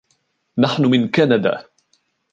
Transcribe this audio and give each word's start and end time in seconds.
نحن 0.57 0.81
من 0.85 1.07
كندا. 1.07 1.65